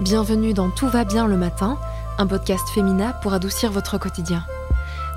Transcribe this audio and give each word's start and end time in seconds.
Bienvenue 0.00 0.52
dans 0.52 0.68
Tout 0.68 0.88
va 0.88 1.04
bien 1.06 1.26
le 1.26 1.38
matin, 1.38 1.78
un 2.18 2.26
podcast 2.26 2.68
féminin 2.68 3.14
pour 3.22 3.32
adoucir 3.32 3.72
votre 3.72 3.96
quotidien. 3.96 4.44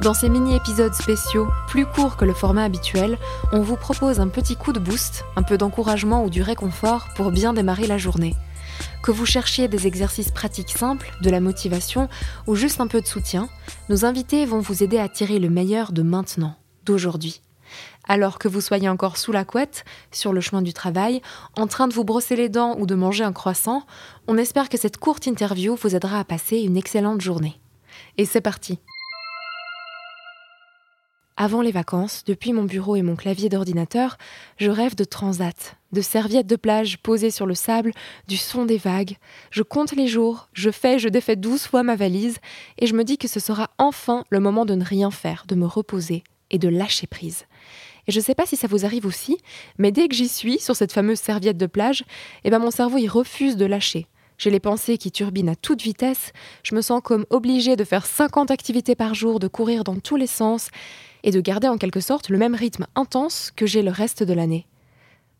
Dans 0.02 0.13
ces 0.13 0.29
mini-épisodes 0.29 0.94
spéciaux, 0.94 1.50
plus 1.68 1.86
courts 1.86 2.16
que 2.16 2.24
le 2.24 2.34
format 2.34 2.63
habituel, 2.63 3.18
on 3.52 3.60
vous 3.60 3.76
propose 3.76 4.21
un 4.21 4.29
petit 4.29 4.55
coup 4.55 4.71
de 4.71 4.79
boost, 4.79 5.26
un 5.36 5.44
peu 5.44 5.57
d'encouragement 5.57 6.23
ou 6.23 6.29
du 6.29 6.42
réconfort 6.42 7.10
pour 7.18 7.31
bien 7.31 7.52
démarrer 7.52 7.88
la 7.88 7.97
journée. 7.97 8.38
Que 9.04 9.12
vous 9.12 9.26
cherchiez 9.26 9.68
des 9.68 9.86
exercices 9.86 10.31
pratiques 10.31 10.72
simples, 10.78 11.12
de 11.22 11.30
la 11.30 11.42
motivation 11.42 12.08
ou 12.48 12.56
juste 12.56 12.80
un 12.80 12.88
peu 12.88 13.02
de 13.02 13.08
soutien, 13.08 13.50
nos 13.90 14.06
invités 14.06 14.46
vont 14.46 14.62
vous 14.62 14.82
aider 14.82 14.98
à 14.98 15.10
tirer 15.10 15.40
le 15.40 15.50
meilleur 15.50 15.92
de 15.92 16.04
maintenant, 16.04 16.55
d'aujourd'hui. 16.86 17.41
Alors 18.08 18.40
que 18.40 18.48
vous 18.48 18.62
soyez 18.62 18.90
encore 18.90 19.17
sous 19.17 19.31
la 19.31 19.45
couette, 19.45 19.86
sur 20.12 20.34
le 20.34 20.41
chemin 20.41 20.62
du 20.62 20.73
travail, 20.73 21.22
en 21.55 21.68
train 21.68 21.88
de 21.88 21.94
vous 21.94 22.04
brosser 22.04 22.36
les 22.36 22.49
dents 22.49 22.76
ou 22.80 22.86
de 22.86 22.95
manger 22.95 23.23
un 23.23 23.34
croissant, 23.34 23.86
on 24.28 24.38
espère 24.38 24.70
que 24.70 24.78
cette 24.78 24.98
courte 24.98 25.28
interview 25.28 25.76
vous 25.76 25.95
aidera 25.95 26.20
à 26.20 26.23
passer 26.23 26.58
une 26.58 26.78
excellente 26.78 27.22
journée. 27.22 27.59
Et 28.18 28.26
c'est 28.26 28.42
parti 28.42 28.80
Avant 31.38 31.62
les 31.62 31.72
vacances, 31.72 32.23
depuis 32.26 32.52
mon 32.52 32.64
bureau 32.64 32.95
et 32.95 33.02
mon 33.02 33.16
clavier 33.16 33.48
d'ordinateur, 33.48 34.17
je 34.58 34.72
rêve 34.72 34.95
de 34.95 35.04
transat, 35.04 35.78
de 35.92 36.02
serviettes 36.02 36.48
de 36.48 36.56
plage 36.56 36.98
posées 36.98 37.31
sur 37.31 37.45
le 37.45 37.56
sable, 37.56 37.92
du 38.28 38.38
son 38.38 38.66
des 38.66 38.78
vagues. 38.78 39.17
Je 39.52 39.64
compte 39.64 39.92
les 39.92 40.08
jours, 40.08 40.50
je 40.54 40.72
fais 40.72 41.00
je 41.00 41.09
défais 41.09 41.36
douze 41.36 41.64
fois 41.64 41.84
ma 41.84 41.95
valise, 41.95 42.40
et 42.78 42.88
je 42.88 42.95
me 42.95 43.04
dis 43.04 43.17
que 43.17 43.28
ce 43.28 43.40
sera 43.40 43.70
enfin 43.78 44.23
le 44.30 44.40
moment 44.40 44.66
de 44.66 44.76
ne 44.76 44.84
rien 44.84 45.12
faire, 45.12 45.45
de 45.48 45.56
me 45.56 45.66
reposer 45.66 46.23
et 46.52 46.58
de 46.58 46.70
lâcher 46.70 47.08
prise. 47.08 47.45
Et 48.08 48.12
je 48.12 48.20
ne 48.20 48.23
sais 48.23 48.35
pas 48.35 48.45
si 48.45 48.55
ça 48.55 48.67
vous 48.67 48.85
arrive 48.85 49.05
aussi, 49.05 49.38
mais 49.77 49.91
dès 49.91 50.08
que 50.08 50.16
j'y 50.16 50.27
suis, 50.27 50.59
sur 50.59 50.75
cette 50.75 50.91
fameuse 50.91 51.20
serviette 51.20 51.58
de 51.58 51.67
plage, 51.67 52.03
eh 52.44 52.49
ben 52.49 52.59
mon 52.59 52.72
cerveau 52.72 52.98
il 52.98 53.08
refuse 53.08 53.55
de 53.55 53.66
lâcher. 53.66 54.08
J'ai 54.38 54.49
les 54.49 54.59
pensées 54.59 54.98
qui 54.98 55.12
turbinent 55.12 55.49
à 55.49 55.55
toute 55.55 55.81
vitesse, 55.81 56.31
je 56.64 56.73
me 56.73 56.81
sens 56.81 57.02
comme 57.03 57.25
obligée 57.30 57.75
de 57.75 57.83
faire 57.83 58.06
50 58.06 58.52
activités 58.52 58.95
par 58.95 59.14
jour, 59.14 59.39
de 59.39 59.47
courir 59.50 59.83
dans 59.83 60.00
tous 60.00 60.16
les 60.16 60.28
sens, 60.28 60.69
et 61.23 61.31
de 61.31 61.41
garder 61.41 61.67
en 61.67 61.78
quelque 61.78 62.00
sorte 62.00 62.30
le 62.30 62.38
même 62.38 62.56
rythme 62.56 62.88
intense 62.95 63.52
que 63.56 63.66
j'ai 63.66 63.81
le 63.81 63.91
reste 63.91 64.23
de 64.23 64.34
l'année. 64.34 64.66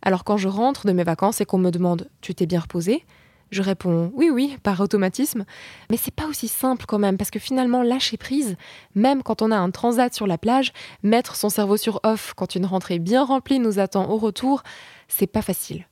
Alors 0.02 0.24
quand 0.24 0.38
je 0.38 0.48
rentre 0.48 0.86
de 0.86 0.92
mes 0.92 1.04
vacances 1.04 1.42
et 1.42 1.46
qu'on 1.46 1.58
me 1.58 1.72
demande 1.72 2.10
Tu 2.22 2.36
t'es 2.36 2.46
bien 2.46 2.60
reposé 2.60 3.04
je 3.52 3.62
réponds 3.62 4.12
oui, 4.14 4.30
oui, 4.30 4.58
par 4.64 4.80
automatisme, 4.80 5.46
mais 5.90 5.98
c'est 5.98 6.14
pas 6.14 6.28
aussi 6.28 6.48
simple 6.48 6.86
quand 6.88 7.00
même, 7.00 7.18
parce 7.18 7.32
que 7.32 7.40
finalement, 7.40 7.82
lâcher 7.82 8.18
prise, 8.18 8.56
même 8.96 9.24
quand 9.24 9.42
on 9.42 9.52
a 9.52 9.58
un 9.58 9.72
transat 9.72 10.14
sur 10.14 10.28
la 10.28 10.38
plage, 10.38 10.72
mettre 11.04 11.36
son 11.36 11.50
cerveau 11.50 11.78
sur 11.78 12.00
off 12.04 12.34
quand 12.36 12.56
une 12.56 12.66
rentrée 12.66 13.00
bien 13.00 13.24
remplie 13.24 13.60
nous 13.60 13.80
attend 13.80 14.10
au 14.10 14.18
retour, 14.18 14.64
c'est 15.08 15.28
pas 15.28 15.42
facile. 15.42 15.86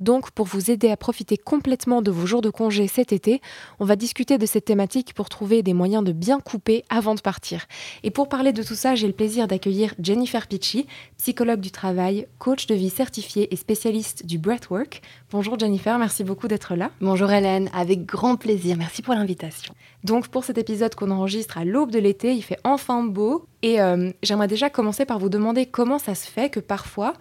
Donc, 0.00 0.30
pour 0.30 0.46
vous 0.46 0.70
aider 0.70 0.90
à 0.90 0.96
profiter 0.96 1.36
complètement 1.36 2.02
de 2.02 2.10
vos 2.10 2.26
jours 2.26 2.42
de 2.42 2.50
congé 2.50 2.86
cet 2.88 3.12
été, 3.12 3.40
on 3.80 3.84
va 3.84 3.96
discuter 3.96 4.38
de 4.38 4.46
cette 4.46 4.64
thématique 4.64 5.14
pour 5.14 5.28
trouver 5.28 5.62
des 5.62 5.74
moyens 5.74 6.04
de 6.04 6.12
bien 6.12 6.40
couper 6.40 6.84
avant 6.88 7.14
de 7.14 7.20
partir. 7.20 7.66
Et 8.02 8.10
pour 8.10 8.28
parler 8.28 8.52
de 8.52 8.62
tout 8.62 8.74
ça, 8.74 8.94
j'ai 8.94 9.06
le 9.06 9.12
plaisir 9.12 9.48
d'accueillir 9.48 9.94
Jennifer 10.00 10.46
Pitchy, 10.46 10.86
psychologue 11.16 11.60
du 11.60 11.70
travail, 11.70 12.26
coach 12.38 12.66
de 12.66 12.74
vie 12.74 12.90
certifié 12.90 13.52
et 13.52 13.56
spécialiste 13.56 14.26
du 14.26 14.38
breathwork. 14.38 15.02
Bonjour 15.30 15.58
Jennifer, 15.58 15.98
merci 15.98 16.24
beaucoup 16.24 16.48
d'être 16.48 16.74
là. 16.74 16.90
Bonjour 17.00 17.30
Hélène, 17.30 17.70
avec 17.72 18.06
grand 18.06 18.36
plaisir, 18.36 18.76
merci 18.76 19.02
pour 19.02 19.14
l'invitation. 19.14 19.74
Donc, 20.04 20.28
pour 20.28 20.44
cet 20.44 20.58
épisode 20.58 20.94
qu'on 20.94 21.10
enregistre 21.10 21.58
à 21.58 21.64
l'aube 21.64 21.90
de 21.90 21.98
l'été, 21.98 22.32
il 22.32 22.42
fait 22.42 22.58
enfin 22.64 23.02
beau. 23.02 23.46
Et 23.62 23.80
euh, 23.80 24.10
j'aimerais 24.22 24.46
déjà 24.46 24.70
commencer 24.70 25.04
par 25.04 25.18
vous 25.18 25.28
demander 25.28 25.66
comment 25.66 25.98
ça 25.98 26.14
se 26.14 26.26
fait 26.26 26.50
que 26.50 26.60
parfois, 26.60 27.14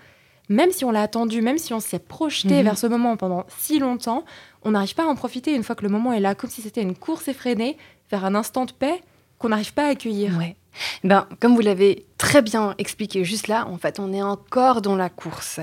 même 0.50 0.72
si 0.72 0.86
on 0.86 0.92
l'a 0.92 1.02
attendu, 1.02 1.42
même 1.42 1.58
si 1.58 1.73
on 1.73 1.80
s'est 1.80 2.00
projeté 2.00 2.58
mhm. 2.58 2.64
vers 2.64 2.78
ce 2.78 2.88
moment 2.88 3.17
pendant 3.17 3.45
si 3.59 3.80
longtemps, 3.80 4.23
on 4.64 4.72
n'arrive 4.72 4.95
pas 4.95 5.04
à 5.04 5.08
en 5.08 5.16
profiter 5.16 5.54
une 5.54 5.64
fois 5.64 5.76
que 5.76 5.84
le 5.84 5.89
moment 5.89 6.14
est 6.14 6.20
là, 6.20 6.36
comme 6.36 6.50
si 6.50 6.62
c'était 6.62 6.81
une 6.81 6.95
course 6.95 7.28
effrénée 7.28 7.78
vers 8.12 8.26
un 8.26 8.36
instant 8.36 8.66
de 8.66 8.72
paix 8.72 9.02
qu'on 9.38 9.50
n'arrive 9.50 9.73
pas 9.73 9.86
à 9.86 9.89
accueillir. 9.89 10.36
Ouais. 10.38 10.56
Ben, 11.04 11.27
comme 11.39 11.55
vous 11.55 11.61
l'avez 11.61 12.05
très 12.17 12.42
bien 12.42 12.76
expliqué 12.77 13.23
juste 13.23 13.48
là, 13.48 13.67
en 13.67 13.77
fait, 13.77 13.99
on 13.99 14.14
est 14.14 14.22
encore 14.22 14.82
dans 14.82 14.95
la 14.95 15.10
course. 15.10 15.60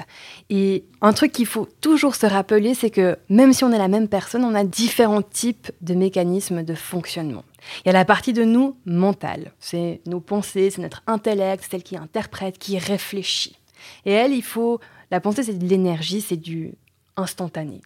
Et 0.51 0.85
un 1.01 1.13
truc 1.13 1.33
qu'il 1.33 1.47
faut 1.47 1.69
toujours 1.81 2.15
se 2.15 2.27
rappeler, 2.27 2.75
c'est 2.75 2.91
que 2.91 3.17
même 3.29 3.53
si 3.53 3.65
on 3.65 3.73
est 3.73 3.79
la 3.79 3.89
même 3.89 4.09
personne, 4.09 4.45
on 4.45 4.55
a 4.55 4.65
différents 4.65 5.23
types 5.23 5.71
de 5.81 5.95
mécanismes 5.95 6.63
de 6.63 6.75
fonctionnement. 6.75 7.45
Il 7.85 7.89
y 7.89 7.91
a 7.91 7.93
la 7.93 8.05
partie 8.05 8.33
de 8.33 8.45
nous 8.45 8.77
mentale, 8.85 9.53
c'est 9.59 10.01
nos 10.07 10.21
pensées, 10.21 10.71
c'est 10.71 10.83
notre 10.83 11.03
intellect, 11.07 11.65
celle 11.71 11.83
qui 11.83 11.97
interprète, 11.97 12.59
qui 12.59 12.79
réfléchit. 12.79 13.57
Et 14.05 14.13
elle, 14.13 14.33
il 14.33 14.43
faut. 14.43 14.81
La 15.11 15.21
pensée, 15.21 15.43
c'est 15.43 15.59
de 15.59 15.67
l'énergie, 15.67 16.21
c'est 16.21 16.37
du 16.37 16.75
instantané. 17.17 17.81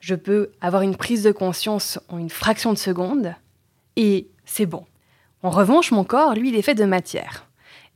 Je 0.00 0.14
peux 0.14 0.50
avoir 0.60 0.82
une 0.82 0.96
prise 0.96 1.22
de 1.22 1.32
conscience 1.32 1.98
en 2.08 2.18
une 2.18 2.30
fraction 2.30 2.72
de 2.72 2.78
seconde 2.78 3.34
et 3.96 4.28
c'est 4.44 4.66
bon. 4.66 4.84
En 5.42 5.50
revanche, 5.50 5.90
mon 5.90 6.04
corps, 6.04 6.34
lui, 6.34 6.50
il 6.50 6.56
est 6.56 6.62
fait 6.62 6.74
de 6.74 6.84
matière 6.84 7.46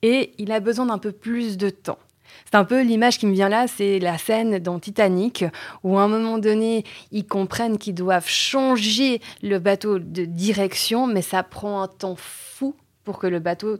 et 0.02 0.32
il 0.38 0.52
a 0.52 0.60
besoin 0.60 0.86
d'un 0.86 0.98
peu 0.98 1.12
plus 1.12 1.56
de 1.56 1.70
temps. 1.70 1.98
C'est 2.44 2.56
un 2.56 2.64
peu 2.64 2.82
l'image 2.82 3.18
qui 3.18 3.26
me 3.26 3.32
vient 3.32 3.48
là, 3.48 3.66
c'est 3.66 3.98
la 3.98 4.18
scène 4.18 4.58
dans 4.58 4.78
Titanic 4.78 5.44
où 5.82 5.98
à 5.98 6.02
un 6.02 6.08
moment 6.08 6.38
donné, 6.38 6.84
ils 7.12 7.26
comprennent 7.26 7.78
qu'ils 7.78 7.94
doivent 7.94 8.28
changer 8.28 9.20
le 9.42 9.58
bateau 9.58 9.98
de 9.98 10.24
direction, 10.24 11.06
mais 11.06 11.22
ça 11.22 11.42
prend 11.42 11.82
un 11.82 11.88
temps 11.88 12.16
fou 12.16 12.74
pour 13.04 13.18
que 13.18 13.26
le 13.26 13.40
bateau 13.40 13.78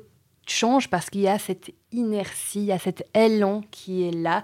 change 0.51 0.89
parce 0.91 1.11
qu'il 1.11 1.23
y 1.23 1.29
a 1.29 1.39
cette 1.39 1.73
inertie, 1.93 2.61
il 2.61 2.65
y 2.67 2.73
a 2.73 2.79
cet 2.79 3.07
élan 3.15 3.63
qui 3.71 4.07
est 4.07 4.11
là. 4.11 4.43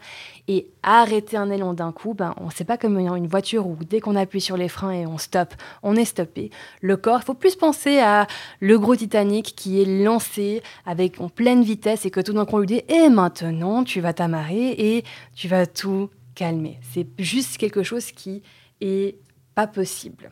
Et 0.49 0.69
arrêter 0.83 1.37
un 1.37 1.51
élan 1.51 1.75
d'un 1.75 1.93
coup, 1.93 2.15
ben, 2.15 2.35
on 2.39 2.47
ne 2.47 2.51
sait 2.51 2.65
pas 2.65 2.77
comme 2.77 2.99
une 2.99 3.27
voiture 3.27 3.67
où 3.67 3.77
dès 3.89 4.01
qu'on 4.01 4.17
appuie 4.17 4.41
sur 4.41 4.57
les 4.57 4.69
freins 4.69 4.93
et 4.93 5.07
on 5.07 5.19
stoppe, 5.19 5.55
on 5.83 5.97
est 5.97 6.05
stoppé. 6.05 6.51
Le 6.81 6.97
corps, 6.97 7.21
il 7.23 7.25
faut 7.25 7.35
plus 7.35 7.57
penser 7.57 7.99
à 7.99 8.27
le 8.61 8.79
gros 8.79 8.97
Titanic 8.97 9.55
qui 9.57 9.81
est 9.81 10.05
lancé 10.05 10.63
avec 10.85 11.21
en 11.21 11.29
pleine 11.29 11.63
vitesse 11.63 12.07
et 12.07 12.11
que 12.11 12.21
tout 12.21 12.33
d'un 12.33 12.45
coup 12.45 12.57
on 12.57 12.61
lui 12.61 12.67
dit 12.67 12.83
Et 12.89 13.09
maintenant, 13.09 13.85
tu 13.85 14.01
vas 14.01 14.13
t'amarrer 14.13 14.71
et 14.71 15.05
tu 15.35 15.49
vas 15.49 15.67
tout 15.67 16.11
calmer. 16.35 16.79
C'est 16.93 17.07
juste 17.19 17.57
quelque 17.57 17.83
chose 17.83 18.13
qui 18.13 18.43
est 18.81 19.17
pas 19.55 19.67
possible. 19.67 20.31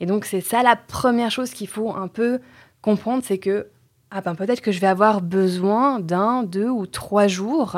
Et 0.00 0.06
donc 0.06 0.24
c'est 0.24 0.40
ça 0.40 0.62
la 0.62 0.76
première 0.76 1.30
chose 1.30 1.50
qu'il 1.50 1.68
faut 1.68 1.94
un 1.94 2.08
peu 2.08 2.40
comprendre, 2.82 3.22
c'est 3.24 3.38
que 3.38 3.68
ah 4.16 4.20
ben 4.20 4.36
peut-être 4.36 4.60
que 4.60 4.70
je 4.70 4.78
vais 4.78 4.86
avoir 4.86 5.20
besoin 5.20 5.98
d'un, 5.98 6.44
deux 6.44 6.68
ou 6.68 6.86
trois 6.86 7.26
jours 7.26 7.76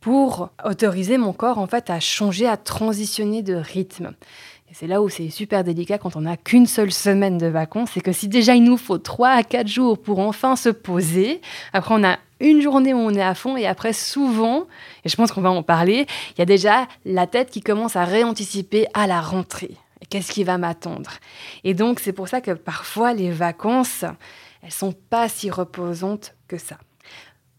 pour 0.00 0.50
autoriser 0.66 1.16
mon 1.16 1.32
corps 1.32 1.56
en 1.56 1.66
fait 1.66 1.88
à 1.88 1.98
changer, 1.98 2.46
à 2.46 2.58
transitionner 2.58 3.42
de 3.42 3.54
rythme. 3.54 4.12
C'est 4.74 4.86
là 4.86 5.00
où 5.00 5.08
c'est 5.08 5.30
super 5.30 5.64
délicat 5.64 5.96
quand 5.96 6.14
on 6.14 6.22
n'a 6.22 6.36
qu'une 6.36 6.66
seule 6.66 6.92
semaine 6.92 7.38
de 7.38 7.46
vacances, 7.46 7.90
c'est 7.94 8.02
que 8.02 8.12
si 8.12 8.28
déjà 8.28 8.54
il 8.54 8.64
nous 8.64 8.76
faut 8.76 8.98
trois 8.98 9.30
à 9.30 9.42
quatre 9.42 9.68
jours 9.68 9.98
pour 9.98 10.18
enfin 10.18 10.56
se 10.56 10.68
poser, 10.68 11.40
après 11.72 11.94
on 11.94 12.04
a 12.04 12.18
une 12.40 12.60
journée 12.60 12.92
où 12.92 12.98
on 12.98 13.14
est 13.14 13.22
à 13.22 13.34
fond 13.34 13.56
et 13.56 13.66
après 13.66 13.94
souvent, 13.94 14.66
et 15.06 15.08
je 15.08 15.16
pense 15.16 15.32
qu'on 15.32 15.40
va 15.40 15.50
en 15.50 15.62
parler, 15.62 16.06
il 16.36 16.38
y 16.38 16.42
a 16.42 16.46
déjà 16.46 16.86
la 17.06 17.26
tête 17.26 17.50
qui 17.50 17.62
commence 17.62 17.96
à 17.96 18.04
réanticiper 18.04 18.86
à 18.92 19.06
la 19.06 19.22
rentrée. 19.22 19.76
Qu'est-ce 20.10 20.32
qui 20.32 20.44
va 20.44 20.58
m'attendre? 20.58 21.12
Et 21.64 21.72
donc 21.72 21.98
c'est 21.98 22.12
pour 22.12 22.28
ça 22.28 22.42
que 22.42 22.50
parfois 22.50 23.14
les 23.14 23.30
vacances, 23.30 24.04
elles 24.62 24.72
sont 24.72 24.92
pas 24.92 25.28
si 25.28 25.50
reposantes 25.50 26.34
que 26.48 26.58
ça. 26.58 26.78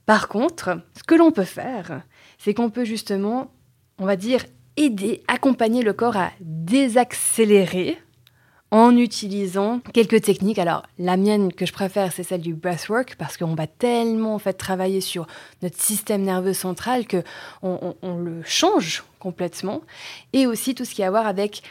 Par 0.05 0.27
contre, 0.27 0.81
ce 0.97 1.03
que 1.03 1.15
l'on 1.15 1.31
peut 1.31 1.43
faire, 1.43 2.01
c'est 2.37 2.53
qu'on 2.53 2.69
peut 2.69 2.85
justement, 2.85 3.51
on 3.99 4.05
va 4.05 4.15
dire, 4.15 4.43
aider, 4.75 5.23
accompagner 5.27 5.81
le 5.81 5.93
corps 5.93 6.17
à 6.17 6.31
désaccélérer 6.39 7.97
en 8.71 8.97
utilisant 8.97 9.81
quelques 9.93 10.23
techniques. 10.23 10.57
Alors, 10.57 10.81
la 10.97 11.15
mienne 11.15 11.53
que 11.53 11.67
je 11.67 11.71
préfère, 11.71 12.11
c'est 12.11 12.23
celle 12.23 12.41
du 12.41 12.55
breathwork, 12.55 13.15
parce 13.17 13.37
qu'on 13.37 13.53
va 13.53 13.67
tellement 13.67 14.33
en 14.33 14.39
fait 14.39 14.53
travailler 14.53 14.99
sur 14.99 15.27
notre 15.61 15.79
système 15.79 16.23
nerveux 16.23 16.55
central 16.55 17.05
que 17.05 17.23
on, 17.61 17.93
le 18.17 18.41
change 18.43 19.03
complètement. 19.19 19.81
Et 20.33 20.47
aussi 20.47 20.73
tout 20.73 20.85
ce 20.85 20.95
qui 20.95 21.03
a 21.03 21.07
à 21.07 21.11
voir 21.11 21.27
avec 21.27 21.61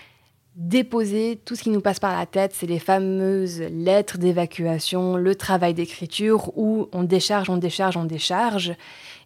déposer 0.55 1.41
tout 1.45 1.57
ce 1.57 1.63
qui 1.63 1.71
nous 1.71 1.81
passe 1.81 1.99
par 1.99 2.17
la 2.17 2.27
tête, 2.27 2.53
c'est 2.55 2.67
les 2.67 2.79
fameuses 2.79 3.61
lettres 3.61 4.19
d'évacuation, 4.19 5.17
le 5.17 5.35
travail 5.35 5.75
d'écriture 5.75 6.57
où 6.57 6.89
on 6.93 7.05
décharge, 7.05 7.49
on 7.49 7.57
décharge, 7.57 7.97
on 7.97 8.05
décharge. 8.05 8.75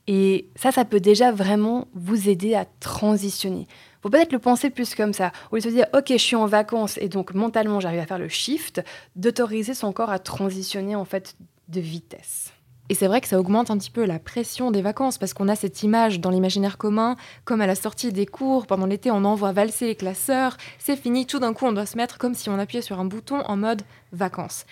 Et 0.06 0.48
ça, 0.54 0.70
ça 0.70 0.84
peut 0.84 1.00
déjà 1.00 1.32
vraiment 1.32 1.88
vous 1.94 2.28
aider 2.28 2.54
à 2.54 2.64
transitionner. 2.64 3.66
Faut 4.02 4.10
peut-être 4.10 4.32
le 4.32 4.38
penser 4.38 4.70
plus 4.70 4.94
comme 4.94 5.12
ça. 5.12 5.32
Au 5.50 5.56
lieu 5.56 5.62
de 5.62 5.66
se 5.66 5.74
dire, 5.74 5.86
ok, 5.92 6.06
je 6.10 6.16
suis 6.16 6.36
en 6.36 6.46
vacances 6.46 6.96
et 6.98 7.08
donc 7.08 7.34
mentalement 7.34 7.80
j'arrive 7.80 8.00
à 8.00 8.06
faire 8.06 8.20
le 8.20 8.28
shift, 8.28 8.80
d'autoriser 9.16 9.74
son 9.74 9.92
corps 9.92 10.10
à 10.10 10.20
transitionner 10.20 10.94
en 10.94 11.04
fait 11.04 11.36
de 11.68 11.80
vitesse. 11.80 12.52
Et 12.88 12.94
c'est 12.94 13.06
vrai 13.06 13.20
que 13.20 13.28
ça 13.28 13.38
augmente 13.38 13.70
un 13.70 13.78
petit 13.78 13.90
peu 13.90 14.04
la 14.04 14.18
pression 14.18 14.70
des 14.70 14.82
vacances 14.82 15.18
parce 15.18 15.34
qu'on 15.34 15.48
a 15.48 15.56
cette 15.56 15.82
image 15.82 16.20
dans 16.20 16.30
l'imaginaire 16.30 16.78
commun, 16.78 17.16
comme 17.44 17.60
à 17.60 17.66
la 17.66 17.74
sortie 17.74 18.12
des 18.12 18.26
cours, 18.26 18.66
pendant 18.66 18.86
l'été, 18.86 19.10
on 19.10 19.24
envoie 19.24 19.52
valser 19.52 19.86
les 19.86 19.94
classeurs, 19.94 20.56
c'est 20.78 20.96
fini, 20.96 21.26
tout 21.26 21.38
d'un 21.38 21.52
coup, 21.52 21.66
on 21.66 21.72
doit 21.72 21.86
se 21.86 21.96
mettre 21.96 22.18
comme 22.18 22.34
si 22.34 22.48
on 22.48 22.58
appuyait 22.58 22.82
sur 22.82 23.00
un 23.00 23.04
bouton 23.04 23.40
en 23.46 23.56
mode 23.56 23.82
vacances. 24.12 24.66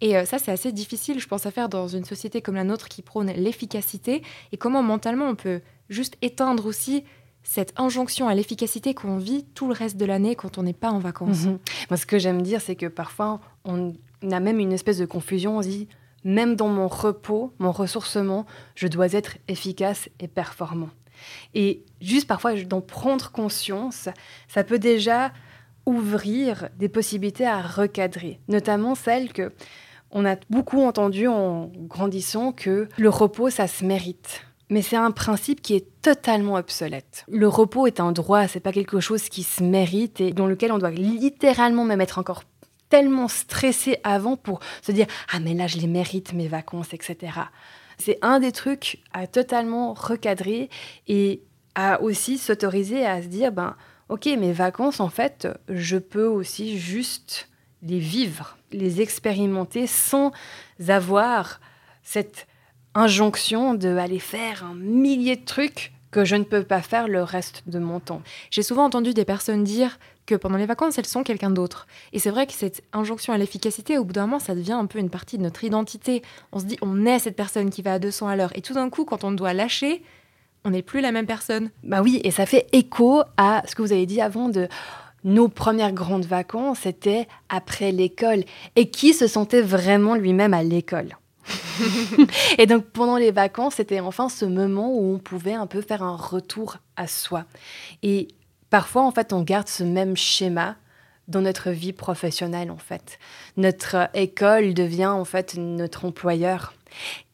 Et 0.00 0.16
euh, 0.16 0.24
ça, 0.24 0.38
c'est 0.38 0.50
assez 0.50 0.72
difficile, 0.72 1.20
je 1.20 1.28
pense, 1.28 1.46
à 1.46 1.50
faire 1.50 1.68
dans 1.68 1.88
une 1.88 2.04
société 2.04 2.40
comme 2.40 2.54
la 2.54 2.64
nôtre 2.64 2.88
qui 2.88 3.02
prône 3.02 3.30
l'efficacité 3.32 4.22
et 4.52 4.56
comment 4.56 4.82
mentalement 4.82 5.26
on 5.26 5.34
peut 5.34 5.60
juste 5.88 6.16
éteindre 6.22 6.66
aussi 6.66 7.04
cette 7.42 7.72
injonction 7.76 8.28
à 8.28 8.34
l'efficacité 8.34 8.94
qu'on 8.94 9.18
vit 9.18 9.44
tout 9.54 9.66
le 9.66 9.72
reste 9.72 9.96
de 9.96 10.04
l'année 10.04 10.36
quand 10.36 10.58
on 10.58 10.62
n'est 10.62 10.72
pas 10.72 10.90
en 10.90 10.98
vacances. 10.98 11.44
Mhm. 11.44 11.58
Moi, 11.90 11.96
ce 11.96 12.06
que 12.06 12.18
j'aime 12.18 12.42
dire, 12.42 12.60
c'est 12.60 12.76
que 12.76 12.86
parfois, 12.86 13.40
on 13.64 13.94
a 14.30 14.40
même 14.40 14.58
une 14.58 14.72
espèce 14.72 14.98
de 14.98 15.06
confusion. 15.06 15.58
On 15.58 15.62
se 15.62 15.68
dit, 15.68 15.88
même 16.24 16.56
dans 16.56 16.68
mon 16.68 16.88
repos, 16.88 17.52
mon 17.58 17.72
ressourcement, 17.72 18.46
je 18.74 18.88
dois 18.88 19.12
être 19.12 19.38
efficace 19.48 20.08
et 20.18 20.28
performant. 20.28 20.90
Et 21.54 21.84
juste 22.00 22.26
parfois 22.26 22.54
d'en 22.54 22.80
prendre 22.80 23.30
conscience, 23.30 24.08
ça 24.48 24.64
peut 24.64 24.78
déjà 24.78 25.32
ouvrir 25.86 26.68
des 26.78 26.88
possibilités 26.88 27.46
à 27.46 27.60
recadrer, 27.60 28.40
notamment 28.48 28.94
celles 28.94 29.32
que 29.32 29.52
on 30.12 30.24
a 30.24 30.36
beaucoup 30.50 30.82
entendu 30.82 31.28
en 31.28 31.70
grandissant 31.86 32.52
que 32.52 32.88
le 32.96 33.08
repos, 33.08 33.48
ça 33.50 33.68
se 33.68 33.84
mérite. 33.84 34.44
Mais 34.68 34.82
c'est 34.82 34.96
un 34.96 35.10
principe 35.10 35.62
qui 35.62 35.74
est 35.74 35.86
totalement 36.00 36.54
obsolète. 36.54 37.24
Le 37.28 37.48
repos 37.48 37.86
est 37.86 38.00
un 38.00 38.12
droit, 38.12 38.46
c'est 38.46 38.60
pas 38.60 38.72
quelque 38.72 39.00
chose 39.00 39.28
qui 39.28 39.42
se 39.42 39.62
mérite 39.62 40.20
et 40.20 40.32
dans 40.32 40.46
lequel 40.46 40.72
on 40.72 40.78
doit 40.78 40.90
littéralement 40.90 41.84
même 41.84 42.00
être 42.00 42.18
encore 42.18 42.44
tellement 42.90 43.28
stressé 43.28 43.98
avant 44.04 44.36
pour 44.36 44.60
se 44.82 44.92
dire 44.92 45.06
ah 45.32 45.40
mais 45.40 45.54
là 45.54 45.66
je 45.66 45.78
les 45.78 45.86
mérite 45.86 46.34
mes 46.34 46.48
vacances 46.48 46.92
etc. 46.92 47.32
C'est 47.98 48.18
un 48.20 48.40
des 48.40 48.52
trucs 48.52 48.98
à 49.12 49.26
totalement 49.26 49.94
recadrer 49.94 50.68
et 51.08 51.42
à 51.74 52.02
aussi 52.02 52.36
s'autoriser 52.36 53.06
à 53.06 53.22
se 53.22 53.28
dire 53.28 53.52
ben 53.52 53.76
ok 54.10 54.26
mes 54.26 54.52
vacances 54.52 55.00
en 55.00 55.08
fait 55.08 55.48
je 55.68 55.96
peux 55.96 56.26
aussi 56.26 56.78
juste 56.78 57.48
les 57.82 57.98
vivre, 57.98 58.58
les 58.72 59.00
expérimenter 59.00 59.86
sans 59.86 60.32
avoir 60.88 61.60
cette 62.02 62.46
injonction 62.94 63.74
de 63.74 63.96
aller 63.96 64.18
faire 64.18 64.64
un 64.64 64.74
millier 64.74 65.36
de 65.36 65.44
trucs 65.44 65.92
que 66.10 66.24
je 66.24 66.36
ne 66.36 66.44
peux 66.44 66.64
pas 66.64 66.82
faire 66.82 67.08
le 67.08 67.22
reste 67.22 67.62
de 67.66 67.78
mon 67.78 68.00
temps. 68.00 68.22
J'ai 68.50 68.62
souvent 68.62 68.84
entendu 68.84 69.14
des 69.14 69.24
personnes 69.24 69.62
dire 69.62 69.98
que 70.30 70.36
pendant 70.36 70.56
les 70.56 70.66
vacances, 70.66 70.96
elles 70.98 71.06
sont 71.06 71.22
quelqu'un 71.22 71.50
d'autre. 71.50 71.86
Et 72.12 72.18
c'est 72.18 72.30
vrai 72.30 72.46
que 72.46 72.52
cette 72.52 72.82
injonction 72.92 73.32
à 73.32 73.38
l'efficacité, 73.38 73.98
au 73.98 74.04
bout 74.04 74.12
d'un 74.12 74.22
moment, 74.22 74.38
ça 74.38 74.54
devient 74.54 74.72
un 74.72 74.86
peu 74.86 74.98
une 74.98 75.10
partie 75.10 75.38
de 75.38 75.42
notre 75.42 75.64
identité. 75.64 76.22
On 76.52 76.60
se 76.60 76.64
dit, 76.64 76.78
on 76.82 77.04
est 77.04 77.18
cette 77.18 77.36
personne 77.36 77.70
qui 77.70 77.82
va 77.82 77.94
à 77.94 77.98
200 77.98 78.28
à 78.28 78.36
l'heure. 78.36 78.52
Et 78.54 78.62
tout 78.62 78.74
d'un 78.74 78.88
coup, 78.90 79.04
quand 79.04 79.24
on 79.24 79.32
doit 79.32 79.52
lâcher, 79.52 80.02
on 80.64 80.70
n'est 80.70 80.82
plus 80.82 81.00
la 81.00 81.10
même 81.10 81.26
personne. 81.26 81.70
Bah 81.82 82.00
oui, 82.02 82.20
et 82.22 82.30
ça 82.30 82.46
fait 82.46 82.66
écho 82.72 83.22
à 83.36 83.62
ce 83.66 83.74
que 83.74 83.82
vous 83.82 83.92
avez 83.92 84.06
dit 84.06 84.20
avant 84.20 84.48
de 84.48 84.68
nos 85.24 85.48
premières 85.48 85.92
grandes 85.92 86.24
vacances, 86.24 86.80
c'était 86.82 87.26
après 87.48 87.92
l'école. 87.92 88.44
Et 88.76 88.90
qui 88.90 89.12
se 89.12 89.26
sentait 89.26 89.62
vraiment 89.62 90.14
lui-même 90.14 90.54
à 90.54 90.62
l'école? 90.62 91.16
Et 92.58 92.66
donc 92.66 92.84
pendant 92.84 93.16
les 93.16 93.32
vacances, 93.32 93.74
c'était 93.76 94.00
enfin 94.00 94.28
ce 94.28 94.44
moment 94.44 94.94
où 94.94 95.14
on 95.14 95.18
pouvait 95.18 95.54
un 95.54 95.66
peu 95.66 95.80
faire 95.80 96.02
un 96.02 96.16
retour 96.16 96.76
à 96.96 97.06
soi. 97.06 97.44
Et 98.02 98.28
parfois, 98.70 99.02
en 99.02 99.10
fait, 99.10 99.32
on 99.32 99.42
garde 99.42 99.68
ce 99.68 99.84
même 99.84 100.16
schéma 100.16 100.76
dans 101.28 101.40
notre 101.42 101.70
vie 101.70 101.92
professionnelle, 101.92 102.70
en 102.70 102.78
fait. 102.78 103.18
Notre 103.56 104.08
école 104.14 104.74
devient 104.74 105.06
en 105.06 105.24
fait 105.24 105.54
notre 105.56 106.04
employeur. 106.04 106.74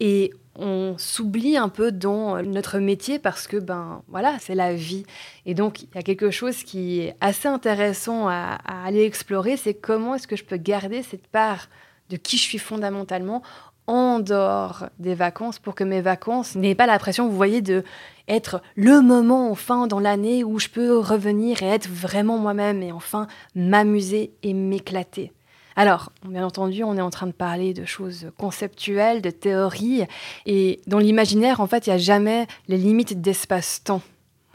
Et 0.01 0.33
on 0.59 0.97
s'oublie 0.99 1.57
un 1.57 1.69
peu 1.69 1.93
dans 1.93 2.43
notre 2.43 2.79
métier 2.79 3.19
parce 3.19 3.47
que 3.47 3.57
ben 3.59 4.03
voilà 4.09 4.39
c'est 4.41 4.55
la 4.55 4.73
vie 4.75 5.05
et 5.45 5.53
donc 5.53 5.83
il 5.83 5.89
y 5.95 5.99
a 5.99 6.03
quelque 6.03 6.31
chose 6.31 6.63
qui 6.63 7.01
est 7.01 7.15
assez 7.21 7.47
intéressant 7.47 8.27
à, 8.29 8.59
à 8.65 8.87
aller 8.87 9.05
explorer 9.05 9.59
c'est 9.59 9.75
comment 9.75 10.15
est-ce 10.15 10.27
que 10.27 10.37
je 10.37 10.45
peux 10.45 10.57
garder 10.57 11.03
cette 11.03 11.27
part 11.27 11.69
de 12.09 12.17
qui 12.17 12.39
je 12.39 12.43
suis 12.43 12.59
fondamentalement 12.59 13.43
en 13.87 14.21
dehors 14.21 14.87
des 14.99 15.15
vacances 15.15 15.59
pour 15.59 15.75
que 15.75 15.85
mes 15.85 16.01
vacances 16.01 16.57
n'aient 16.57 16.75
pas 16.75 16.87
l'impression, 16.87 17.29
vous 17.29 17.37
voyez, 17.37 17.63
de 17.63 17.85
être 18.29 18.61
le 18.75 19.01
moment 19.01 19.51
enfin 19.51 19.87
dans 19.87 20.01
l'année 20.01 20.43
où 20.45 20.59
je 20.59 20.69
peux 20.69 20.99
revenir 20.99 21.63
et 21.63 21.67
être 21.67 21.89
vraiment 21.89 22.39
moi-même 22.39 22.83
et 22.83 22.93
enfin 22.93 23.27
m'amuser 23.55 24.33
et 24.43 24.53
m'éclater. 24.53 25.33
Alors, 25.77 26.11
bien 26.27 26.45
entendu, 26.45 26.83
on 26.85 26.97
est 26.97 27.03
en 27.03 27.11
train 27.11 27.27
de 27.27 27.33
parler 27.33 27.75
de 27.75 27.85
choses 27.85 28.31
conceptuelles, 28.39 29.21
de 29.21 29.29
théories, 29.29 30.05
et 30.47 30.81
dans 30.87 30.99
l'imaginaire, 30.99 31.61
en 31.61 31.67
fait, 31.67 31.87
il 31.87 31.91
n'y 31.91 31.97
a 31.97 31.99
jamais 31.99 32.47
les 32.67 32.79
limites 32.79 33.21
d'espace-temps. 33.21 34.01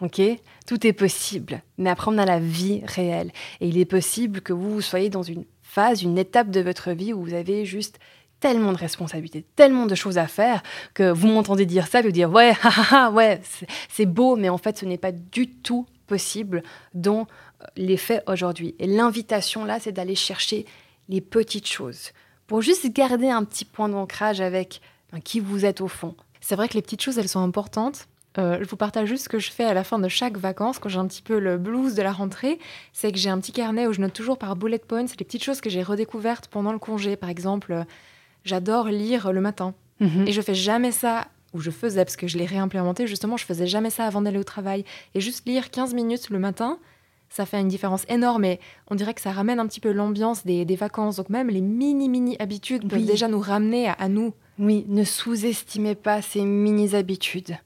Ok? 0.01 0.19
Tout 0.65 0.87
est 0.87 0.93
possible, 0.93 1.61
mais 1.77 1.91
après, 1.91 2.09
on 2.11 2.17
a 2.17 2.25
la 2.25 2.39
vie 2.39 2.81
réelle. 2.85 3.31
Et 3.59 3.67
il 3.67 3.77
est 3.77 3.85
possible 3.85 4.41
que 4.41 4.51
vous 4.51 4.81
soyez 4.81 5.09
dans 5.09 5.21
une 5.21 5.45
phase, 5.61 6.01
une 6.01 6.17
étape 6.17 6.49
de 6.49 6.59
votre 6.59 6.91
vie 6.91 7.13
où 7.13 7.21
vous 7.21 7.35
avez 7.35 7.65
juste 7.65 7.99
tellement 8.41 8.73
de 8.73 8.77
responsabilités, 8.77 9.45
tellement 9.55 9.85
de 9.85 9.95
choses 9.95 10.17
à 10.17 10.27
faire 10.27 10.61
que 10.93 11.09
vous 11.09 11.27
m'entendez 11.27 11.65
dire 11.65 11.87
ça 11.87 12.01
vous 12.01 12.11
dire 12.11 12.29
ouais, 12.29 12.53
ouais, 13.13 13.41
c'est 13.87 14.05
beau, 14.05 14.35
mais 14.35 14.49
en 14.49 14.57
fait, 14.57 14.77
ce 14.77 14.85
n'est 14.85 14.97
pas 14.97 15.13
du 15.13 15.47
tout 15.47 15.85
possible 16.07 16.63
dans 16.93 17.21
euh, 17.61 17.65
les 17.77 17.95
faits 17.95 18.23
aujourd'hui. 18.27 18.75
Et 18.79 18.87
l'invitation 18.87 19.63
là, 19.63 19.79
c'est 19.79 19.93
d'aller 19.93 20.15
chercher 20.15 20.65
les 21.07 21.21
petites 21.21 21.67
choses 21.67 22.11
pour 22.47 22.61
juste 22.61 22.85
garder 22.91 23.29
un 23.29 23.45
petit 23.45 23.63
point 23.63 23.87
d'ancrage 23.87 24.41
avec 24.41 24.81
qui 25.23 25.39
vous 25.39 25.63
êtes 25.63 25.79
au 25.79 25.87
fond. 25.87 26.15
C'est 26.41 26.55
vrai 26.55 26.67
que 26.67 26.73
les 26.73 26.81
petites 26.81 27.01
choses, 27.01 27.17
elles 27.17 27.29
sont 27.29 27.43
importantes. 27.43 28.07
Euh, 28.37 28.57
je 28.61 28.67
vous 28.67 28.77
partage 28.77 29.07
juste 29.07 29.25
ce 29.25 29.29
que 29.29 29.39
je 29.39 29.51
fais 29.51 29.65
à 29.65 29.73
la 29.73 29.83
fin 29.83 29.99
de 29.99 30.07
chaque 30.07 30.37
vacances, 30.37 30.79
quand 30.79 30.89
j'ai 30.89 30.99
un 30.99 31.07
petit 31.07 31.21
peu 31.21 31.37
le 31.37 31.57
blues 31.57 31.95
de 31.95 32.01
la 32.01 32.13
rentrée, 32.13 32.59
c'est 32.93 33.11
que 33.11 33.17
j'ai 33.17 33.29
un 33.29 33.39
petit 33.39 33.51
carnet 33.51 33.87
où 33.87 33.93
je 33.93 33.99
note 33.99 34.13
toujours 34.13 34.37
par 34.37 34.55
bullet 34.55 34.79
points 34.79 35.05
les 35.19 35.25
petites 35.25 35.43
choses 35.43 35.59
que 35.59 35.69
j'ai 35.69 35.83
redécouvertes 35.83 36.47
pendant 36.47 36.71
le 36.71 36.79
congé. 36.79 37.17
Par 37.17 37.29
exemple, 37.29 37.85
j'adore 38.43 38.87
lire 38.87 39.31
le 39.31 39.41
matin. 39.41 39.73
Mhm. 39.99 40.27
Et 40.27 40.31
je 40.31 40.41
fais 40.41 40.55
jamais 40.55 40.91
ça, 40.91 41.27
ou 41.53 41.59
je 41.59 41.71
faisais, 41.71 42.03
parce 42.05 42.15
que 42.15 42.27
je 42.27 42.37
l'ai 42.37 42.45
réimplémenté, 42.45 43.07
justement, 43.07 43.37
je 43.37 43.45
faisais 43.45 43.67
jamais 43.67 43.89
ça 43.89 44.05
avant 44.05 44.21
d'aller 44.21 44.39
au 44.39 44.43
travail. 44.43 44.85
Et 45.15 45.21
juste 45.21 45.45
lire 45.47 45.69
15 45.69 45.93
minutes 45.93 46.29
le 46.29 46.39
matin, 46.39 46.79
ça 47.31 47.45
fait 47.45 47.59
une 47.59 47.69
différence 47.69 48.03
énorme 48.09 48.43
et 48.43 48.59
on 48.89 48.95
dirait 48.95 49.13
que 49.13 49.21
ça 49.21 49.31
ramène 49.31 49.59
un 49.59 49.65
petit 49.65 49.79
peu 49.79 49.91
l'ambiance 49.91 50.45
des, 50.45 50.65
vacances. 50.75 51.15
Donc 51.15 51.29
même 51.29 51.49
les 51.49 51.61
mini-mini 51.61 52.35
habitudes 52.39 52.87
peuvent 52.89 53.05
déjà 53.05 53.29
nous 53.29 53.39
ramener 53.39 53.87
à, 53.87 54.09
nous. 54.09 54.33
Oui, 54.59 54.85
ne 54.89 55.03
sous-estimez 55.03 55.95
pas 55.95 56.21
ces 56.21 56.43
mini-habitudes. 56.43 57.57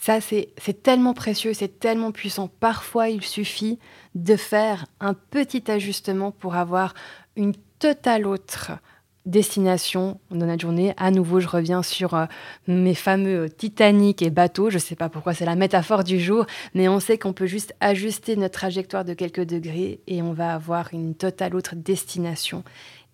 Ça, 0.00 0.20
c'est 0.20 0.82
tellement 0.82 1.12
précieux, 1.12 1.52
c'est 1.52 1.80
tellement 1.80 2.12
puissant. 2.12 2.48
Parfois, 2.60 3.08
il 3.08 3.22
suffit 3.22 3.78
de 4.14 4.36
faire 4.36 4.86
un 5.00 5.14
petit 5.14 5.70
ajustement 5.70 6.30
pour 6.30 6.54
avoir 6.54 6.94
une 7.36 7.54
totale 7.78 8.26
autre 8.26 8.72
destination 9.26 10.18
dans 10.30 10.46
notre 10.46 10.62
journée. 10.62 10.94
À 10.96 11.10
nouveau, 11.10 11.40
je 11.40 11.48
reviens 11.48 11.82
sur 11.82 12.14
euh, 12.14 12.26
mes 12.66 12.94
fameux 12.94 13.48
Titanic 13.50 14.22
et 14.22 14.30
bateaux. 14.30 14.70
Je 14.70 14.76
ne 14.76 14.80
sais 14.80 14.96
pas 14.96 15.08
pourquoi 15.08 15.34
c'est 15.34 15.44
la 15.44 15.56
métaphore 15.56 16.04
du 16.04 16.18
jour, 16.18 16.46
mais 16.74 16.88
on 16.88 17.00
sait 17.00 17.18
qu'on 17.18 17.32
peut 17.32 17.46
juste 17.46 17.74
ajuster 17.80 18.36
notre 18.36 18.54
trajectoire 18.54 19.04
de 19.04 19.14
quelques 19.14 19.44
degrés 19.44 20.00
et 20.06 20.22
on 20.22 20.32
va 20.32 20.54
avoir 20.54 20.92
une 20.92 21.14
totale 21.14 21.54
autre 21.54 21.74
destination. 21.76 22.64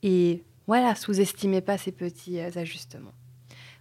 Et 0.02 0.42
voilà, 0.66 0.94
sous-estimez 0.94 1.60
pas 1.60 1.78
ces 1.78 1.92
petits 1.92 2.40
euh, 2.40 2.50
ajustements. 2.56 3.12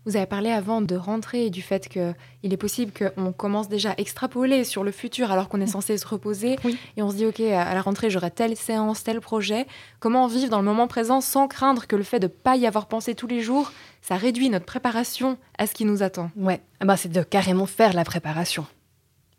Vous 0.06 0.16
avez 0.16 0.28
parlé 0.28 0.52
avant 0.52 0.82
de 0.82 0.96
rentrer 0.96 1.48
et 1.48 1.50
du 1.50 1.64
fait 1.64 1.90
qu'il 1.90 2.54
est 2.54 2.58
possible 2.58 2.92
qu'on 2.94 3.32
commence 3.32 3.68
déjà 3.68 3.92
à 3.92 3.96
extrapoler 3.98 4.64
sur 4.64 4.84
le 4.84 4.92
futur 4.92 5.32
alors 5.32 5.50
qu'on 5.50 5.60
est 5.62 5.68
censé 5.68 5.98
se 5.98 6.06
reposer. 6.06 6.58
Et 6.96 7.02
on 7.02 7.10
se 7.10 7.16
dit, 7.16 7.26
OK, 7.26 7.40
à 7.40 7.74
la 7.74 7.82
rentrée, 7.82 8.12
j'aurai 8.12 8.30
telle 8.30 8.56
séance, 8.56 9.04
tel 9.04 9.20
projet. 9.20 9.66
Comment 10.00 10.28
vivre 10.28 10.50
dans 10.50 10.60
le 10.60 10.66
moment 10.66 10.88
présent 10.88 11.22
sans 11.22 11.48
craindre 11.48 11.88
que 11.88 11.96
le 11.96 12.04
fait 12.04 12.20
de 12.20 12.28
ne 12.28 12.32
pas 12.32 12.56
y 12.56 12.68
avoir 12.68 12.86
pensé 12.86 13.16
tous 13.16 13.26
les 13.26 13.42
jours, 13.42 13.72
ça 14.02 14.16
réduit 14.16 14.52
notre 14.52 14.66
préparation 14.66 15.40
à 15.58 15.66
ce 15.66 15.74
qui 15.74 15.86
nous 15.86 16.04
attend? 16.04 16.30
Ouais, 16.36 16.62
ah 16.82 16.86
bah, 16.86 16.98
c'est 16.98 17.12
de 17.12 17.24
carrément 17.24 17.66
faire 17.66 17.94
la 17.94 18.04
préparation. 18.04 18.68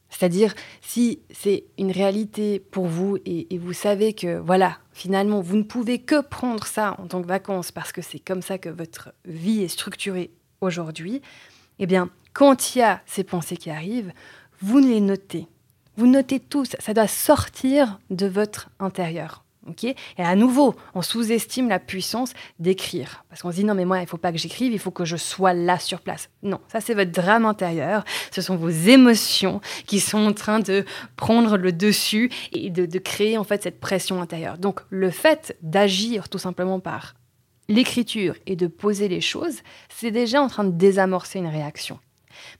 C'est-à-dire, 0.08 0.52
si 0.80 1.20
c'est 1.30 1.64
une 1.78 1.92
réalité 1.92 2.58
pour 2.58 2.86
vous 2.86 3.18
et, 3.24 3.54
et, 3.54 3.58
vous 3.58 3.72
savez 3.72 4.14
que, 4.14 4.38
voilà, 4.38 4.78
finalement, 4.92 5.40
vous 5.40 5.56
ne 5.56 5.62
pouvez 5.62 6.00
que 6.00 6.20
prendre 6.22 6.66
ça 6.66 6.96
en 6.98 7.06
tant 7.06 7.22
que 7.22 7.26
vacances 7.26 7.70
parce 7.70 7.92
que 7.92 8.02
c'est 8.02 8.20
comme 8.20 8.42
ça 8.42 8.58
que 8.58 8.68
votre 8.68 9.12
vie 9.24 9.62
est 9.62 9.68
structurée 9.68 10.30
aujourd'hui, 10.60 11.22
eh 11.78 11.86
bien, 11.86 12.10
quand 12.32 12.74
il 12.74 12.80
y 12.80 12.82
a 12.82 13.00
ces 13.06 13.24
pensées 13.24 13.56
qui 13.56 13.70
arrivent, 13.70 14.12
vous 14.60 14.78
les 14.78 15.00
notez. 15.00 15.46
Vous 15.96 16.06
notez 16.06 16.40
tout, 16.40 16.64
ça 16.64 16.94
doit 16.94 17.06
sortir 17.06 17.98
de 18.10 18.26
votre 18.26 18.68
intérieur. 18.78 19.44
et 19.82 19.94
à 20.18 20.36
nouveau, 20.36 20.76
on 20.94 21.00
sous-estime 21.00 21.68
la 21.68 21.78
puissance 21.78 22.34
d'écrire. 22.58 23.24
Parce 23.30 23.40
qu'on 23.40 23.50
se 23.50 23.56
dit, 23.56 23.64
non, 23.64 23.74
mais 23.74 23.86
moi, 23.86 23.98
il 23.98 24.02
ne 24.02 24.06
faut 24.06 24.18
pas 24.18 24.32
que 24.32 24.38
j'écrive, 24.38 24.72
il 24.72 24.78
faut 24.78 24.90
que 24.90 25.06
je 25.06 25.16
sois 25.16 25.54
là 25.54 25.78
sur 25.78 26.00
place. 26.00 26.28
Non, 26.42 26.60
ça, 26.68 26.82
c'est 26.82 26.92
votre 26.92 27.10
drame 27.10 27.46
intérieur. 27.46 28.04
Ce 28.30 28.42
sont 28.42 28.56
vos 28.56 28.68
émotions 28.68 29.62
qui 29.86 29.98
sont 29.98 30.26
en 30.26 30.34
train 30.34 30.60
de 30.60 30.84
prendre 31.16 31.56
le 31.56 31.72
dessus 31.72 32.30
et 32.52 32.68
de, 32.68 32.84
de 32.84 32.98
créer, 32.98 33.38
en 33.38 33.44
fait, 33.44 33.62
cette 33.62 33.80
pression 33.80 34.20
intérieure. 34.20 34.58
Donc, 34.58 34.80
le 34.90 35.10
fait 35.10 35.56
d'agir 35.62 36.28
tout 36.28 36.38
simplement 36.38 36.80
par 36.80 37.14
l'écriture 37.68 38.34
et 38.46 38.56
de 38.56 38.66
poser 38.66 39.08
les 39.08 39.20
choses, 39.20 39.60
c'est 39.88 40.10
déjà 40.10 40.42
en 40.42 40.48
train 40.48 40.64
de 40.64 40.70
désamorcer 40.70 41.38
une 41.38 41.48
réaction. 41.48 41.98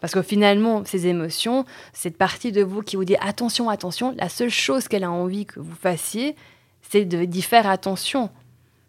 Parce 0.01 0.13
que 0.13 0.23
finalement, 0.23 0.85
ces 0.85 1.07
émotions, 1.07 1.65
cette 1.93 2.17
partie 2.17 2.53
de 2.53 2.63
vous 2.63 2.83
qui 2.83 2.97
vous 2.97 3.05
dit 3.05 3.17
attention, 3.21 3.69
attention, 3.69 4.15
la 4.17 4.29
seule 4.29 4.51
chose 4.51 4.89
qu'elle 4.89 5.05
a 5.05 5.11
envie 5.11 5.47
que 5.47 5.61
vous 5.61 5.75
fassiez, 5.75 6.35
c'est 6.91 7.05
d'y 7.05 7.43
faire 7.43 7.69
attention. 7.69 8.31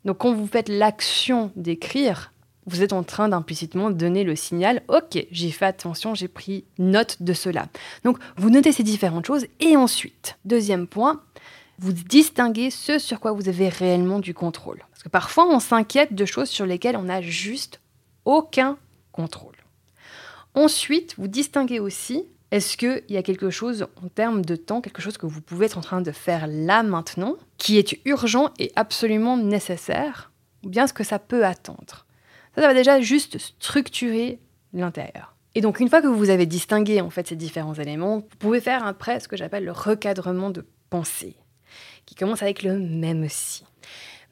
Donc 0.06 0.20
quand 0.20 0.34
vous 0.34 0.48
faites 0.48 0.70
l'action 0.70 1.52
d'écrire, 1.56 2.32
vous 2.66 2.84
êtes 2.84 2.94
en 2.94 3.04
train 3.04 3.30
d'implicitement 3.30 3.90
donner 3.90 4.24
le 4.24 4.36
signal, 4.36 4.84
ok, 4.88 5.26
j'ai 5.32 5.52
fait 5.52 5.66
attention, 5.66 6.16
j'ai 6.16 6.28
pris 6.28 6.66
note 6.78 7.22
de 7.22 7.34
cela. 7.34 7.68
Donc 8.04 8.18
vous 8.36 8.50
notez 8.50 8.72
ces 8.72 8.84
différentes 8.84 9.26
choses 9.26 9.48
et 9.60 9.76
ensuite, 9.76 10.38
deuxième 10.46 10.88
point, 10.88 11.22
vous 11.80 11.94
distinguez 11.94 12.70
ce 12.70 13.00
sur 13.00 13.20
quoi 13.20 13.32
vous 13.32 13.50
avez 13.50 13.70
réellement 13.70 14.20
du 14.20 14.34
contrôle. 14.34 14.84
Parfois 15.12 15.48
on 15.48 15.60
s'inquiète 15.60 16.14
de 16.14 16.26
choses 16.26 16.50
sur 16.50 16.66
lesquelles 16.66 16.98
on 16.98 17.04
n'a 17.04 17.22
juste 17.22 17.82
aucun 18.26 18.78
contrôle. 19.12 19.56
Ensuite, 20.54 21.16
vous 21.18 21.28
distinguez 21.28 21.80
aussi 21.80 22.26
est-ce 22.52 22.78
qu'il 22.78 23.04
y 23.10 23.18
a 23.18 23.24
quelque 23.24 23.50
chose 23.50 23.88
en 24.02 24.08
termes 24.08 24.44
de 24.44 24.56
temps, 24.56 24.80
quelque 24.80 25.02
chose 25.02 25.18
que 25.18 25.26
vous 25.26 25.42
pouvez 25.42 25.66
être 25.66 25.78
en 25.78 25.82
train 25.82 26.02
de 26.02 26.12
faire 26.12 26.48
là 26.48 26.82
maintenant, 26.82 27.36
qui 27.58 27.78
est 27.78 28.00
urgent 28.06 28.52
et 28.58 28.72
absolument 28.76 29.36
nécessaire, 29.36 30.32
ou 30.64 30.70
bien 30.70 30.88
ce 30.88 30.94
que 30.94 31.04
ça 31.04 31.20
peut 31.20 31.46
attendre? 31.46 32.06
Ça, 32.56 32.62
ça 32.62 32.68
va 32.68 32.74
déjà 32.74 33.02
juste 33.02 33.38
structurer 33.38 34.40
l'intérieur. 34.74 35.36
Et 35.56 35.62
donc, 35.62 35.80
une 35.80 35.90
fois 35.90 36.02
que 36.02 36.08
vous 36.08 36.30
avez 36.30 36.46
distingué 36.46 37.02
en 37.02 37.10
fait 37.10 37.28
ces 37.28 37.36
différents 37.36 37.74
éléments, 37.74 38.20
vous 38.20 38.38
pouvez 38.40 38.62
faire 38.62 38.86
après 38.86 39.20
ce 39.20 39.28
que 39.28 39.36
j'appelle 39.36 39.66
le 39.66 39.72
recadrement 39.72 40.50
de 40.50 40.66
pensée, 40.90 41.36
qui 42.06 42.16
commence 42.16 42.44
avec 42.44 42.64
le 42.64 42.80
même 42.80 43.28
si. 43.28 43.66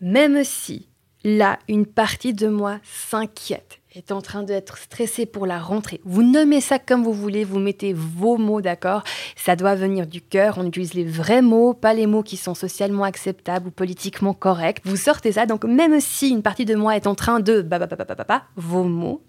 Même 0.02 0.44
si 0.44 0.88
là, 1.24 1.60
une 1.68 1.86
partie 1.86 2.34
de 2.34 2.48
moi 2.48 2.80
s'inquiète 2.84 3.80
est 3.96 4.12
en 4.12 4.22
train 4.22 4.44
d'être 4.44 4.78
stressé 4.78 5.26
pour 5.26 5.46
la 5.46 5.58
rentrée. 5.58 6.02
Vous 6.04 6.22
nommez 6.22 6.60
ça 6.60 6.80
comme 6.80 7.04
vous 7.04 7.14
voulez, 7.14 7.46
vous 7.46 7.60
mettez 7.60 7.94
vos 7.94 8.38
mots, 8.38 8.62
d'accord? 8.62 9.04
Ça 9.38 9.56
doit 9.56 9.76
venir 9.76 10.06
du 10.06 10.22
cœur, 10.22 10.58
on 10.58 10.66
utilise 10.66 10.94
les 10.94 11.06
vrais 11.06 11.42
mots, 11.42 11.74
pas 11.74 11.94
les 11.94 12.06
mots 12.06 12.24
qui 12.24 12.36
sont 12.36 12.56
socialement 12.56 13.06
acceptables 13.06 13.70
ou 13.70 13.72
politiquement 13.72 14.34
corrects. 14.34 14.82
Vous 14.84 14.98
sortez 14.98 15.32
ça, 15.32 15.46
donc 15.46 15.64
même 15.64 16.00
si 16.02 16.30
une 16.30 16.42
partie 16.42 16.66
de 16.66 16.76
moi 16.76 16.96
est 16.98 17.08
en 17.08 17.16
train 17.16 17.40
de 17.40 17.66
vos 18.58 18.84
mots, 18.84 19.24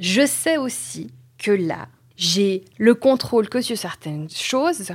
je 0.00 0.26
sais 0.26 0.56
aussi 0.56 1.12
que 1.38 1.52
là, 1.52 1.86
j'ai 2.16 2.64
le 2.78 2.94
contrôle 2.94 3.48
que 3.48 3.60
sur 3.60 3.78
certaines 3.78 4.28
choses, 4.28 4.92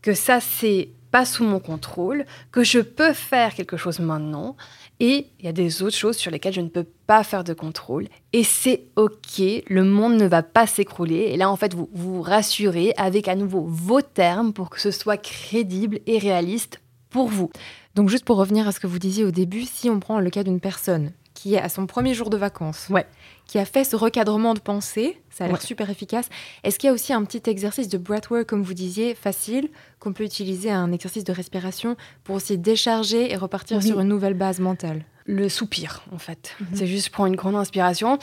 que 0.00 0.14
ça 0.14 0.40
c'est 0.40 0.88
pas 1.12 1.24
sous 1.24 1.44
mon 1.44 1.60
contrôle, 1.60 2.24
que 2.50 2.64
je 2.64 2.80
peux 2.80 3.12
faire 3.12 3.54
quelque 3.54 3.76
chose 3.76 4.00
maintenant, 4.00 4.56
et 4.98 5.28
il 5.38 5.44
y 5.44 5.48
a 5.48 5.52
des 5.52 5.82
autres 5.82 5.96
choses 5.96 6.16
sur 6.16 6.30
lesquelles 6.30 6.54
je 6.54 6.60
ne 6.60 6.68
peux 6.68 6.86
pas 7.06 7.22
faire 7.22 7.44
de 7.44 7.54
contrôle. 7.54 8.08
Et 8.32 8.42
c'est 8.42 8.86
OK, 8.96 9.40
le 9.68 9.84
monde 9.84 10.14
ne 10.14 10.26
va 10.26 10.42
pas 10.42 10.66
s'écrouler. 10.66 11.30
Et 11.32 11.36
là, 11.36 11.50
en 11.50 11.56
fait, 11.56 11.74
vous 11.74 11.88
vous 11.92 12.22
rassurez 12.22 12.94
avec 12.96 13.28
à 13.28 13.34
nouveau 13.34 13.64
vos 13.68 14.00
termes 14.00 14.52
pour 14.52 14.70
que 14.70 14.80
ce 14.80 14.90
soit 14.90 15.16
crédible 15.16 16.00
et 16.06 16.18
réaliste 16.18 16.80
pour 17.10 17.28
vous. 17.28 17.50
Donc 17.94 18.08
juste 18.08 18.24
pour 18.24 18.38
revenir 18.38 18.66
à 18.66 18.72
ce 18.72 18.80
que 18.80 18.86
vous 18.86 18.98
disiez 18.98 19.24
au 19.24 19.30
début, 19.30 19.62
si 19.62 19.90
on 19.90 20.00
prend 20.00 20.18
le 20.18 20.30
cas 20.30 20.44
d'une 20.44 20.60
personne 20.60 21.12
qui 21.42 21.54
est 21.54 21.60
à 21.60 21.68
son 21.68 21.86
premier 21.86 22.14
jour 22.14 22.30
de 22.30 22.36
vacances, 22.36 22.86
ouais. 22.88 23.04
qui 23.46 23.58
a 23.58 23.64
fait 23.64 23.82
ce 23.82 23.96
recadrement 23.96 24.54
de 24.54 24.60
pensée, 24.60 25.20
ça 25.28 25.44
a 25.44 25.48
l'air 25.48 25.60
super 25.60 25.90
efficace. 25.90 26.28
Est-ce 26.62 26.78
qu'il 26.78 26.86
y 26.86 26.90
a 26.90 26.92
aussi 26.92 27.12
un 27.12 27.24
petit 27.24 27.50
exercice 27.50 27.88
de 27.88 27.98
breathwork, 27.98 28.46
comme 28.46 28.62
vous 28.62 28.74
disiez, 28.74 29.16
facile, 29.16 29.68
qu'on 29.98 30.12
peut 30.12 30.22
utiliser, 30.22 30.70
un 30.70 30.92
exercice 30.92 31.24
de 31.24 31.32
respiration 31.32 31.96
pour 32.22 32.36
aussi 32.36 32.58
décharger 32.58 33.32
et 33.32 33.34
repartir 33.34 33.82
sur 33.82 33.98
une 33.98 34.06
nouvelle 34.06 34.34
base 34.34 34.60
mentale? 34.60 35.04
Le 35.26 35.48
soupir, 35.48 36.04
en 36.12 36.18
fait. 36.18 36.54
Mhm. 36.60 36.66
C'est 36.74 36.86
juste, 36.86 37.06
je 37.06 37.10
prends 37.10 37.26
une 37.26 37.34
grande 37.34 37.56
inspiration 37.56 38.20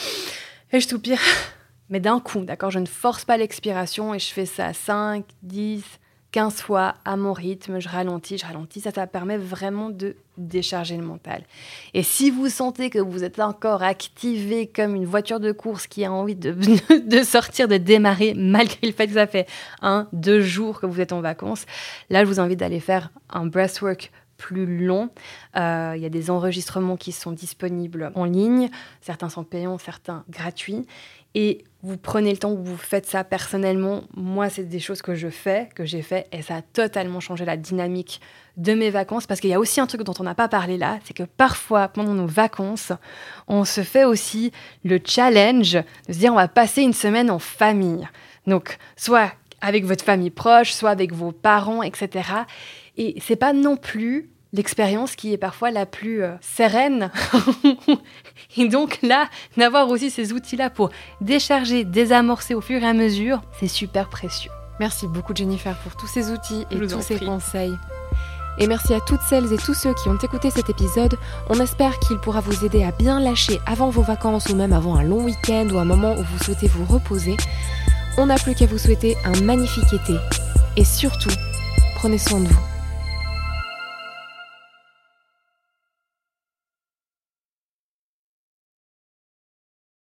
et 0.71 0.79
je 0.79 0.87
soupire, 0.87 1.19
mais 1.89 1.99
d'un 1.99 2.21
coup, 2.21 2.45
d'accord 2.45 2.71
Je 2.71 2.79
ne 2.79 2.85
force 2.85 3.25
pas 3.25 3.35
l'expiration 3.35 4.13
et 4.13 4.19
je 4.19 4.31
fais 4.31 4.45
ça 4.45 4.71
5, 4.71 5.25
10, 5.43 5.83
15 6.31 6.61
fois 6.61 6.93
à 7.03 7.17
mon 7.17 7.33
rythme, 7.33 7.79
je 7.79 7.89
ralentis, 7.89 8.37
je 8.37 8.45
ralentis. 8.45 8.79
Ça, 8.79 8.91
ça 8.91 9.07
permet 9.07 9.37
vraiment 9.37 9.89
de 9.89 10.15
décharger 10.39 10.97
le 10.97 11.03
mental. 11.03 11.43
Et 11.93 12.03
si 12.03 12.31
vous 12.31 12.49
sentez 12.49 12.89
que 12.89 12.99
vous 12.99 13.23
êtes 13.23 13.39
encore 13.39 13.83
activé 13.83 14.67
comme 14.67 14.95
une 14.95 15.05
voiture 15.05 15.39
de 15.39 15.51
course 15.51 15.87
qui 15.87 16.05
a 16.05 16.11
envie 16.11 16.35
de, 16.35 16.51
de 17.07 17.23
sortir, 17.23 17.67
de 17.67 17.77
démarrer, 17.77 18.33
malgré 18.35 18.87
le 18.87 18.93
fait 18.93 19.07
que 19.07 19.13
ça 19.13 19.27
fait 19.27 19.47
un, 19.81 20.07
deux 20.13 20.41
jours 20.41 20.79
que 20.79 20.85
vous 20.85 21.01
êtes 21.01 21.13
en 21.13 21.21
vacances, 21.21 21.65
là, 22.09 22.23
je 22.23 22.29
vous 22.29 22.39
invite 22.39 22.59
d'aller 22.59 22.79
faire 22.79 23.11
un 23.29 23.45
breathwork 23.45 24.11
plus 24.39 24.65
long. 24.65 25.09
Euh, 25.57 25.93
il 25.95 26.01
y 26.01 26.05
a 26.05 26.09
des 26.09 26.31
enregistrements 26.31 26.97
qui 26.97 27.11
sont 27.11 27.33
disponibles 27.33 28.11
en 28.15 28.23
ligne. 28.23 28.69
Certains 29.01 29.29
sont 29.29 29.43
payants, 29.43 29.77
certains 29.77 30.23
gratuits. 30.29 30.87
Et 31.35 31.63
vous 31.81 31.97
prenez 31.97 32.31
le 32.31 32.37
temps, 32.37 32.55
vous 32.55 32.75
faites 32.75 33.05
ça 33.05 33.23
personnellement. 33.23 34.03
Moi, 34.15 34.49
c'est 34.49 34.63
des 34.63 34.79
choses 34.79 35.01
que 35.01 35.15
je 35.15 35.29
fais, 35.29 35.69
que 35.75 35.85
j'ai 35.85 36.01
fait, 36.01 36.27
et 36.31 36.41
ça 36.41 36.57
a 36.57 36.61
totalement 36.61 37.19
changé 37.19 37.45
la 37.45 37.55
dynamique 37.55 38.19
de 38.57 38.73
mes 38.73 38.89
vacances. 38.89 39.27
Parce 39.27 39.39
qu'il 39.39 39.49
y 39.49 39.53
a 39.53 39.59
aussi 39.59 39.79
un 39.79 39.87
truc 39.87 40.03
dont 40.03 40.13
on 40.19 40.23
n'a 40.23 40.35
pas 40.35 40.49
parlé 40.49 40.77
là, 40.77 40.99
c'est 41.05 41.13
que 41.13 41.23
parfois, 41.23 41.87
pendant 41.87 42.13
nos 42.13 42.27
vacances, 42.27 42.91
on 43.47 43.63
se 43.63 43.81
fait 43.81 44.03
aussi 44.03 44.51
le 44.83 44.99
challenge 45.03 45.73
de 46.07 46.13
se 46.13 46.19
dire 46.19 46.33
on 46.33 46.37
va 46.37 46.47
passer 46.47 46.81
une 46.81 46.93
semaine 46.93 47.31
en 47.31 47.39
famille. 47.39 48.07
Donc, 48.45 48.77
soit 48.97 49.31
avec 49.61 49.85
votre 49.85 50.03
famille 50.03 50.31
proche, 50.31 50.71
soit 50.71 50.89
avec 50.89 51.13
vos 51.13 51.31
parents, 51.31 51.83
etc. 51.83 52.29
Et 52.97 53.15
c'est 53.21 53.35
pas 53.35 53.53
non 53.53 53.77
plus 53.77 54.29
l'expérience 54.53 55.15
qui 55.15 55.33
est 55.33 55.37
parfois 55.37 55.71
la 55.71 55.85
plus 55.85 56.23
euh, 56.23 56.35
sereine. 56.41 57.11
et 58.57 58.67
donc 58.67 58.99
là, 59.01 59.29
d'avoir 59.57 59.89
aussi 59.89 60.09
ces 60.09 60.33
outils-là 60.33 60.69
pour 60.69 60.89
décharger, 61.21 61.83
désamorcer 61.83 62.55
au 62.55 62.61
fur 62.61 62.81
et 62.81 62.87
à 62.87 62.93
mesure, 62.93 63.41
c'est 63.59 63.67
super 63.67 64.09
précieux. 64.09 64.51
Merci 64.79 65.07
beaucoup 65.07 65.35
Jennifer 65.35 65.77
pour 65.79 65.95
tous 65.95 66.07
ces 66.07 66.31
outils 66.31 66.65
et 66.71 66.79
tous 66.79 67.01
ces 67.01 67.19
conseils. 67.19 67.75
Et 68.59 68.67
merci 68.67 68.93
à 68.93 68.99
toutes 68.99 69.21
celles 69.21 69.53
et 69.53 69.57
tous 69.57 69.73
ceux 69.73 69.93
qui 69.93 70.09
ont 70.09 70.17
écouté 70.17 70.49
cet 70.49 70.69
épisode. 70.69 71.15
On 71.49 71.59
espère 71.59 71.97
qu'il 71.99 72.17
pourra 72.17 72.41
vous 72.41 72.65
aider 72.65 72.83
à 72.83 72.91
bien 72.91 73.19
lâcher 73.19 73.59
avant 73.65 73.89
vos 73.89 74.01
vacances 74.01 74.47
ou 74.49 74.55
même 74.55 74.73
avant 74.73 74.95
un 74.95 75.03
long 75.03 75.23
week-end 75.23 75.67
ou 75.71 75.79
un 75.79 75.85
moment 75.85 76.13
où 76.13 76.23
vous 76.23 76.43
souhaitez 76.43 76.67
vous 76.67 76.85
reposer. 76.85 77.37
On 78.17 78.25
n'a 78.25 78.35
plus 78.35 78.55
qu'à 78.55 78.65
vous 78.65 78.77
souhaiter 78.77 79.15
un 79.23 79.39
magnifique 79.41 79.93
été. 79.93 80.15
Et 80.75 80.83
surtout, 80.83 81.31
prenez 81.95 82.17
soin 82.17 82.41
de 82.41 82.47
vous. 82.47 82.68